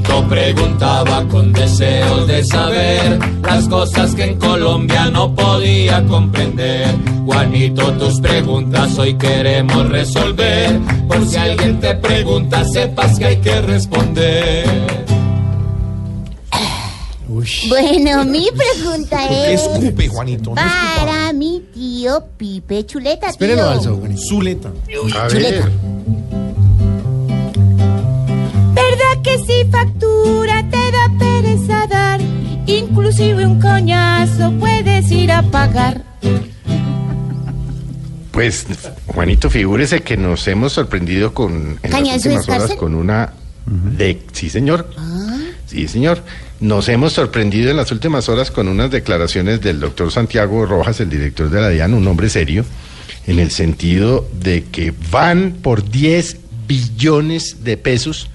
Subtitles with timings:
[0.00, 6.94] Juanito preguntaba con deseos de saber las cosas que en Colombia no podía comprender.
[7.26, 10.78] Juanito, tus preguntas hoy queremos resolver.
[11.06, 14.66] Por si alguien te pregunta, sepas que hay que responder.
[17.68, 20.54] Bueno, mi pregunta es Escupe, Juanito.
[20.54, 20.94] No escupa.
[21.04, 23.30] para mi tío Pipe Chuleta.
[23.32, 23.68] Tío.
[23.68, 24.22] al Juanito.
[24.22, 24.68] Zuleta.
[24.68, 25.66] A Chuleta.
[25.66, 25.70] ver.
[25.70, 26.01] ¿Verdad
[29.72, 32.20] factura te da pereza dar?
[32.66, 36.04] Inclusive un coñazo puedes ir a pagar.
[38.30, 38.66] Pues,
[39.06, 43.32] Juanito, figúrese que nos hemos sorprendido con en las ¿Cañazo últimas horas con una
[43.66, 44.88] de sí, señor.
[45.66, 46.22] Sí, señor.
[46.60, 51.10] Nos hemos sorprendido en las últimas horas con unas declaraciones del doctor Santiago Rojas, el
[51.10, 52.64] director de la DIAN, un hombre serio,
[53.26, 58.30] en el sentido de que van por 10 billones de pesos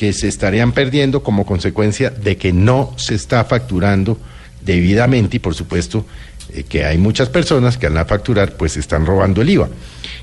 [0.00, 4.16] que se estarían perdiendo como consecuencia de que no se está facturando
[4.62, 6.06] debidamente y por supuesto
[6.54, 9.68] eh, que hay muchas personas que al no facturar pues están robando el IVA.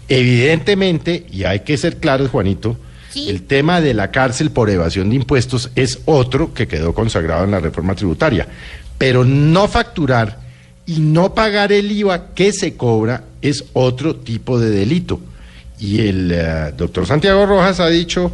[0.10, 2.76] Evidentemente, y hay que ser claros, Juanito,
[3.10, 3.30] Sí.
[3.30, 7.52] el tema de la cárcel por evasión de impuestos es otro que quedó consagrado en
[7.52, 8.48] la reforma tributaria,
[8.98, 10.40] pero no facturar
[10.88, 15.22] y no pagar el IVA que se cobra es otro tipo de delito.
[15.80, 18.32] Y el eh, doctor Santiago Rojas ha dicho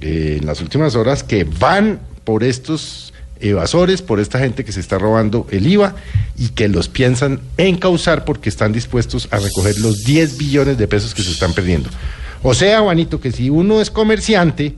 [0.00, 4.80] eh, en las últimas horas que van por estos evasores, por esta gente que se
[4.80, 5.94] está robando el IVA
[6.38, 11.14] y que los piensan encauzar porque están dispuestos a recoger los 10 billones de pesos
[11.14, 11.88] que se están perdiendo.
[12.42, 14.74] O sea, Juanito, que si uno es comerciante,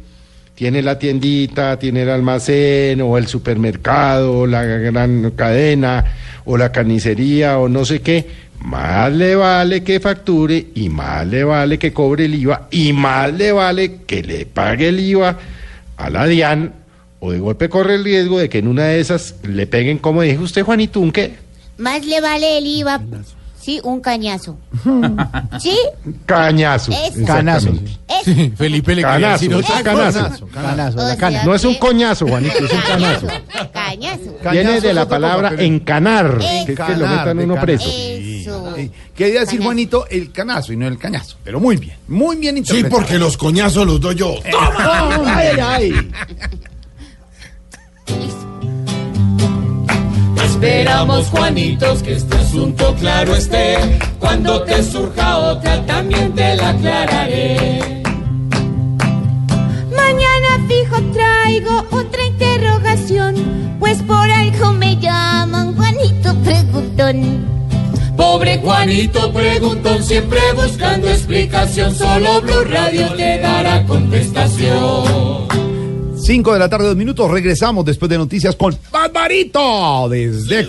[0.54, 6.04] tiene la tiendita, tiene el almacén o el supermercado, o la gran cadena
[6.44, 8.26] o la carnicería o no sé qué,
[8.64, 13.32] más le vale que facture y más le vale que cobre el IVA y más
[13.32, 15.36] le vale que le pague el IVA
[15.96, 16.72] a la DIAN
[17.20, 20.22] o de golpe corre el riesgo de que en una de esas le peguen, como
[20.22, 21.36] dijo usted, Juanito, un qué?
[21.78, 23.00] Más le vale el IVA.
[23.60, 24.58] Sí, un cañazo.
[25.60, 25.78] ¿Sí?
[26.26, 26.90] Cañazo.
[27.24, 27.72] Canazo.
[28.56, 30.36] Felipe le Canazo, decir otra es cosa.
[30.52, 30.98] canazo.
[30.98, 33.28] O No es un coñazo, Juanito, es un canazo.
[34.42, 34.50] Cañazo.
[34.50, 37.88] Viene de la palabra encanar, Eh, que es que lo metan uno preso.
[37.90, 38.74] Eso.
[39.14, 39.64] Quería decir, Cañazo.
[39.64, 41.36] Juanito, el canazo y no el cañazo.
[41.44, 42.96] Pero muy bien, muy bien Sí, interpretado.
[43.00, 44.34] porque los coñazos los doy yo.
[45.24, 46.10] ¡Ay, ay, ay!
[50.44, 53.76] Esperamos, Juanitos, que este asunto claro esté.
[54.18, 57.81] Cuando te surja otra, también te la aclararé.
[64.06, 67.52] Por algo me llaman Juanito Preguntón.
[68.16, 71.94] Pobre Juanito preguntón, siempre buscando explicación.
[71.94, 75.48] Solo Blue Radio te dará contestación.
[76.22, 77.28] Cinco de la tarde, dos minutos.
[77.30, 80.66] Regresamos después de noticias con Barbarito desde.